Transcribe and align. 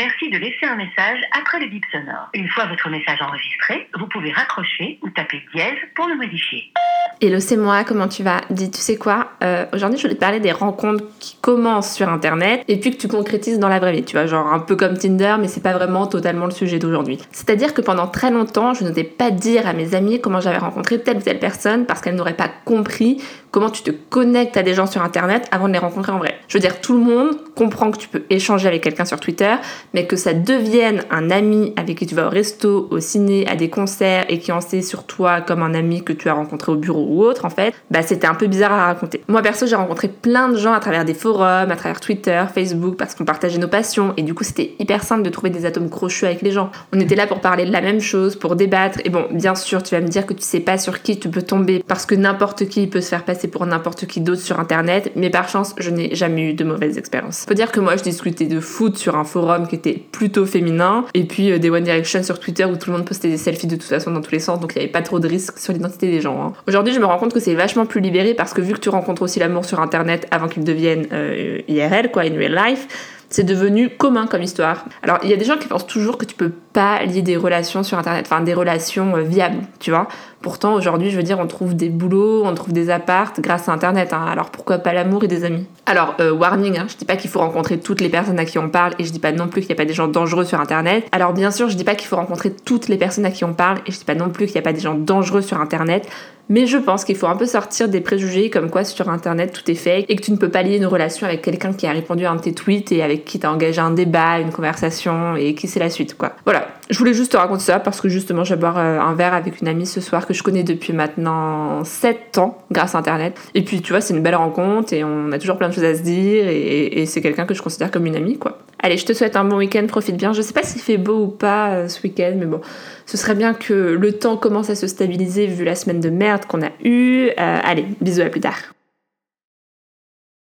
suffit 0.00 0.30
de 0.30 0.38
laisser 0.38 0.66
un 0.66 0.76
message 0.76 1.20
après 1.32 1.60
le 1.60 1.66
bip 1.66 1.84
sonore. 1.90 2.28
Une 2.34 2.48
fois 2.48 2.66
votre 2.66 2.88
message 2.90 3.20
enregistré, 3.20 3.88
vous 3.94 4.06
pouvez 4.08 4.32
raccrocher 4.32 4.98
ou 5.02 5.10
taper 5.10 5.42
dièse 5.54 5.78
pour 5.94 6.06
le 6.08 6.16
modifier. 6.16 6.72
Hello, 7.18 7.40
c'est 7.40 7.56
moi, 7.56 7.82
comment 7.84 8.08
tu 8.08 8.22
vas? 8.22 8.42
Dis, 8.50 8.70
tu 8.70 8.78
sais 8.78 8.96
quoi? 8.96 9.28
Euh, 9.42 9.64
Aujourd'hui, 9.72 9.96
je 9.96 10.02
voulais 10.02 10.16
te 10.16 10.20
parler 10.20 10.38
des 10.38 10.52
rencontres 10.52 11.02
qui 11.18 11.38
commencent 11.40 11.94
sur 11.94 12.10
Internet 12.10 12.62
et 12.68 12.78
puis 12.78 12.90
que 12.90 12.98
tu 12.98 13.08
concrétises 13.08 13.58
dans 13.58 13.70
la 13.70 13.78
vraie 13.78 13.92
vie. 13.92 14.02
Tu 14.02 14.16
vois, 14.16 14.26
genre 14.26 14.52
un 14.52 14.58
peu 14.58 14.76
comme 14.76 14.98
Tinder, 14.98 15.36
mais 15.40 15.48
c'est 15.48 15.62
pas 15.62 15.72
vraiment 15.72 16.06
totalement 16.06 16.44
le 16.44 16.50
sujet 16.50 16.78
d'aujourd'hui. 16.78 17.18
C'est-à-dire 17.32 17.72
que 17.72 17.80
pendant 17.80 18.06
très 18.06 18.30
longtemps, 18.30 18.74
je 18.74 18.84
n'osais 18.84 19.02
pas 19.02 19.30
dire 19.30 19.66
à 19.66 19.72
mes 19.72 19.94
amis 19.94 20.20
comment 20.20 20.40
j'avais 20.40 20.58
rencontré 20.58 21.00
telle 21.00 21.16
ou 21.16 21.22
telle 21.22 21.38
personne 21.38 21.86
parce 21.86 22.02
qu'elles 22.02 22.16
n'auraient 22.16 22.34
pas 22.34 22.50
compris 22.66 23.22
comment 23.50 23.70
tu 23.70 23.82
te 23.82 23.90
connectes 23.90 24.58
à 24.58 24.62
des 24.62 24.74
gens 24.74 24.84
sur 24.84 25.00
Internet 25.00 25.48
avant 25.50 25.68
de 25.68 25.72
les 25.72 25.78
rencontrer 25.78 26.12
en 26.12 26.18
vrai. 26.18 26.34
Je 26.48 26.58
veux 26.58 26.60
dire, 26.60 26.82
tout 26.82 26.92
le 26.92 27.00
monde 27.00 27.38
comprend 27.54 27.90
que 27.90 27.96
tu 27.96 28.08
peux 28.08 28.24
échanger 28.28 28.68
avec 28.68 28.82
quelqu'un 28.82 29.06
sur 29.06 29.18
Twitter, 29.18 29.54
mais 29.94 30.06
que 30.06 30.16
ça 30.16 30.34
devienne 30.34 31.00
un 31.10 31.30
ami 31.30 31.72
avec 31.78 31.96
qui 31.96 32.06
tu 32.06 32.14
vas 32.14 32.26
au 32.26 32.28
resto, 32.28 32.86
au 32.90 33.00
ciné, 33.00 33.46
à 33.48 33.56
des 33.56 33.70
concerts 33.70 34.26
et 34.28 34.38
qui 34.38 34.52
en 34.52 34.60
sait 34.60 34.82
sur 34.82 35.04
toi 35.04 35.40
comme 35.40 35.62
un 35.62 35.72
ami 35.72 36.04
que 36.04 36.12
tu 36.12 36.28
as 36.28 36.34
rencontré 36.34 36.70
au 36.70 36.76
bureau 36.76 37.05
ou 37.06 37.22
autre, 37.22 37.44
en 37.44 37.50
fait, 37.50 37.74
bah 37.90 38.02
c'était 38.02 38.26
un 38.26 38.34
peu 38.34 38.46
bizarre 38.46 38.72
à 38.72 38.86
raconter. 38.86 39.22
Moi 39.28 39.42
perso, 39.42 39.66
j'ai 39.66 39.76
rencontré 39.76 40.08
plein 40.08 40.48
de 40.48 40.56
gens 40.56 40.72
à 40.72 40.80
travers 40.80 41.04
des 41.04 41.14
forums, 41.14 41.70
à 41.70 41.76
travers 41.76 42.00
Twitter, 42.00 42.44
Facebook, 42.52 42.96
parce 42.96 43.14
qu'on 43.14 43.24
partageait 43.24 43.58
nos 43.58 43.68
passions 43.68 44.12
et 44.16 44.22
du 44.22 44.34
coup 44.34 44.44
c'était 44.44 44.74
hyper 44.78 45.02
simple 45.02 45.22
de 45.22 45.30
trouver 45.30 45.50
des 45.50 45.66
atomes 45.66 45.90
crochus 45.90 46.26
avec 46.26 46.42
les 46.42 46.50
gens. 46.50 46.70
On 46.92 47.00
était 47.00 47.16
là 47.16 47.26
pour 47.26 47.40
parler 47.40 47.64
de 47.64 47.72
la 47.72 47.80
même 47.80 48.00
chose, 48.00 48.36
pour 48.36 48.56
débattre. 48.56 49.00
Et 49.04 49.10
bon, 49.10 49.26
bien 49.30 49.54
sûr, 49.54 49.82
tu 49.82 49.94
vas 49.94 50.00
me 50.00 50.08
dire 50.08 50.26
que 50.26 50.34
tu 50.34 50.42
sais 50.42 50.60
pas 50.60 50.78
sur 50.78 51.02
qui 51.02 51.18
tu 51.18 51.28
peux 51.28 51.42
tomber 51.42 51.82
parce 51.86 52.06
que 52.06 52.14
n'importe 52.14 52.66
qui 52.66 52.86
peut 52.86 53.00
se 53.00 53.08
faire 53.08 53.24
passer 53.24 53.48
pour 53.48 53.64
n'importe 53.66 54.06
qui 54.06 54.20
d'autre 54.20 54.40
sur 54.40 54.60
internet, 54.60 55.12
mais 55.16 55.30
par 55.30 55.48
chance, 55.48 55.74
je 55.78 55.90
n'ai 55.90 56.14
jamais 56.14 56.50
eu 56.50 56.54
de 56.54 56.64
mauvaises 56.64 56.98
expériences. 56.98 57.44
Faut 57.48 57.54
dire 57.54 57.72
que 57.72 57.80
moi, 57.80 57.96
je 57.96 58.02
discutais 58.02 58.46
de 58.46 58.60
foot 58.60 58.96
sur 58.96 59.16
un 59.16 59.24
forum 59.24 59.66
qui 59.66 59.74
était 59.74 60.02
plutôt 60.12 60.46
féminin, 60.46 61.04
et 61.14 61.24
puis 61.24 61.52
euh, 61.52 61.58
des 61.58 61.70
One 61.70 61.84
Direction 61.84 62.22
sur 62.22 62.38
Twitter 62.38 62.64
où 62.64 62.76
tout 62.76 62.90
le 62.90 62.96
monde 62.96 63.06
postait 63.06 63.28
des 63.28 63.36
selfies 63.36 63.66
de 63.66 63.76
toute 63.76 63.84
façon 63.84 64.10
dans 64.10 64.20
tous 64.20 64.32
les 64.32 64.38
sens, 64.38 64.60
donc 64.60 64.72
il 64.74 64.78
n'y 64.78 64.84
avait 64.84 64.92
pas 64.92 65.02
trop 65.02 65.18
de 65.18 65.28
risques 65.28 65.58
sur 65.58 65.72
l'identité 65.72 66.10
des 66.10 66.20
gens. 66.20 66.42
Hein. 66.42 66.52
Aujourd'hui, 66.66 66.92
je 66.96 67.00
me 67.00 67.06
rends 67.06 67.18
compte 67.18 67.34
que 67.34 67.40
c'est 67.40 67.54
vachement 67.54 67.86
plus 67.86 68.00
libéré 68.00 68.34
parce 68.34 68.52
que 68.54 68.60
vu 68.60 68.72
que 68.72 68.80
tu 68.80 68.88
rencontres 68.88 69.22
aussi 69.22 69.38
l'amour 69.38 69.64
sur 69.64 69.80
internet 69.80 70.26
avant 70.30 70.48
qu'il 70.48 70.64
devienne 70.64 71.06
euh, 71.12 71.60
IRL, 71.68 72.10
quoi, 72.10 72.22
in 72.22 72.36
real 72.36 72.54
life, 72.54 72.88
c'est 73.28 73.44
devenu 73.44 73.90
commun 73.90 74.26
comme 74.26 74.42
histoire. 74.42 74.84
Alors, 75.02 75.18
il 75.22 75.30
y 75.30 75.32
a 75.32 75.36
des 75.36 75.44
gens 75.44 75.56
qui 75.56 75.68
pensent 75.68 75.86
toujours 75.86 76.18
que 76.18 76.24
tu 76.24 76.34
peux 76.34 76.52
pas 76.72 77.02
lier 77.04 77.22
des 77.22 77.36
relations 77.36 77.82
sur 77.82 77.98
Internet, 77.98 78.26
enfin 78.30 78.42
des 78.42 78.54
relations 78.54 79.16
euh, 79.16 79.22
viables, 79.22 79.62
tu 79.80 79.90
vois. 79.90 80.08
Pourtant, 80.42 80.74
aujourd'hui, 80.74 81.10
je 81.10 81.16
veux 81.16 81.22
dire, 81.22 81.38
on 81.40 81.46
trouve 81.46 81.74
des 81.74 81.88
boulots, 81.88 82.44
on 82.44 82.54
trouve 82.54 82.72
des 82.72 82.90
appartes 82.90 83.40
grâce 83.40 83.68
à 83.68 83.72
Internet. 83.72 84.12
Hein. 84.12 84.26
Alors 84.30 84.50
pourquoi 84.50 84.78
pas 84.78 84.92
l'amour 84.92 85.24
et 85.24 85.28
des 85.28 85.44
amis? 85.44 85.66
Alors, 85.86 86.14
euh, 86.20 86.30
warning, 86.30 86.78
hein, 86.78 86.86
je 86.88 86.96
dis 86.96 87.04
pas 87.04 87.16
qu'il 87.16 87.30
faut 87.30 87.40
rencontrer 87.40 87.78
toutes 87.78 88.00
les 88.00 88.08
personnes 88.08 88.38
à 88.38 88.44
qui 88.44 88.58
on 88.58 88.68
parle 88.68 88.92
et 88.98 89.04
je 89.04 89.10
dis 89.10 89.18
pas 89.18 89.32
non 89.32 89.48
plus 89.48 89.62
qu'il 89.62 89.70
n'y 89.70 89.74
a 89.74 89.82
pas 89.82 89.86
des 89.86 89.94
gens 89.94 90.06
dangereux 90.06 90.44
sur 90.44 90.60
Internet. 90.60 91.08
Alors 91.10 91.32
bien 91.32 91.50
sûr, 91.50 91.68
je 91.68 91.76
dis 91.76 91.84
pas 91.84 91.94
qu'il 91.94 92.06
faut 92.06 92.16
rencontrer 92.16 92.52
toutes 92.52 92.88
les 92.88 92.96
personnes 92.96 93.24
à 93.24 93.30
qui 93.30 93.44
on 93.44 93.54
parle 93.54 93.78
et 93.86 93.92
je 93.92 93.98
dis 93.98 94.04
pas 94.04 94.14
non 94.14 94.28
plus 94.28 94.46
qu'il 94.46 94.54
n'y 94.54 94.60
a 94.60 94.62
pas 94.62 94.72
des 94.72 94.80
gens 94.80 94.94
dangereux 94.94 95.42
sur 95.42 95.60
Internet. 95.60 96.08
Mais 96.48 96.66
je 96.66 96.78
pense 96.78 97.04
qu'il 97.04 97.16
faut 97.16 97.26
un 97.26 97.36
peu 97.36 97.46
sortir 97.46 97.88
des 97.88 98.00
préjugés 98.00 98.50
comme 98.50 98.70
quoi 98.70 98.84
sur 98.84 99.08
internet 99.08 99.52
tout 99.52 99.68
est 99.68 99.74
fake 99.74 100.06
et 100.08 100.14
que 100.14 100.22
tu 100.22 100.30
ne 100.30 100.36
peux 100.36 100.48
pas 100.48 100.62
lier 100.62 100.76
une 100.76 100.86
relation 100.86 101.26
avec 101.26 101.42
quelqu'un 101.42 101.72
qui 101.72 101.86
a 101.86 101.92
répondu 101.92 102.24
à 102.24 102.30
un 102.30 102.36
de 102.36 102.40
tes 102.40 102.54
tweets 102.54 102.92
et 102.92 103.02
avec 103.02 103.15
qui 103.24 103.38
t'as 103.38 103.50
engagé 103.50 103.80
un 103.80 103.90
débat, 103.90 104.38
une 104.40 104.50
conversation 104.50 105.36
et 105.36 105.54
qui 105.54 105.68
c'est 105.68 105.80
la 105.80 105.90
suite 105.90 106.16
quoi. 106.16 106.32
Voilà, 106.44 106.68
je 106.90 106.98
voulais 106.98 107.14
juste 107.14 107.32
te 107.32 107.36
raconter 107.36 107.64
ça 107.64 107.80
parce 107.80 108.00
que 108.00 108.08
justement 108.08 108.44
je 108.44 108.54
vais 108.54 108.60
boire 108.60 108.78
euh, 108.78 109.00
un 109.00 109.14
verre 109.14 109.34
avec 109.34 109.60
une 109.60 109.68
amie 109.68 109.86
ce 109.86 110.00
soir 110.00 110.26
que 110.26 110.34
je 110.34 110.42
connais 110.42 110.62
depuis 110.62 110.92
maintenant 110.92 111.84
7 111.84 112.38
ans 112.38 112.58
grâce 112.70 112.94
à 112.94 112.98
internet. 112.98 113.38
Et 113.54 113.62
puis 113.62 113.82
tu 113.82 113.92
vois, 113.92 114.00
c'est 114.00 114.14
une 114.14 114.22
belle 114.22 114.36
rencontre 114.36 114.92
et 114.92 115.04
on 115.04 115.32
a 115.32 115.38
toujours 115.38 115.58
plein 115.58 115.68
de 115.68 115.74
choses 115.74 115.84
à 115.84 115.94
se 115.94 116.02
dire 116.02 116.48
et, 116.48 117.00
et 117.00 117.06
c'est 117.06 117.20
quelqu'un 117.20 117.46
que 117.46 117.54
je 117.54 117.62
considère 117.62 117.90
comme 117.90 118.06
une 118.06 118.16
amie 118.16 118.38
quoi. 118.38 118.58
Allez, 118.86 118.98
je 118.98 119.06
te 119.06 119.12
souhaite 119.12 119.36
un 119.36 119.44
bon 119.44 119.56
week-end, 119.56 119.86
profite 119.88 120.16
bien. 120.16 120.32
Je 120.32 120.42
sais 120.42 120.52
pas 120.52 120.62
s'il 120.62 120.80
fait 120.80 120.98
beau 120.98 121.24
ou 121.24 121.28
pas 121.28 121.70
euh, 121.70 121.88
ce 121.88 122.02
week-end, 122.02 122.34
mais 122.36 122.46
bon, 122.46 122.60
ce 123.06 123.16
serait 123.16 123.34
bien 123.34 123.54
que 123.54 123.72
le 123.72 124.12
temps 124.12 124.36
commence 124.36 124.70
à 124.70 124.74
se 124.74 124.86
stabiliser 124.86 125.46
vu 125.46 125.64
la 125.64 125.74
semaine 125.74 126.00
de 126.00 126.10
merde 126.10 126.44
qu'on 126.44 126.62
a 126.62 126.70
eue. 126.84 127.30
Euh, 127.30 127.58
allez, 127.64 127.86
bisous 128.00 128.22
à 128.22 128.26
plus 128.26 128.40
tard. 128.40 128.75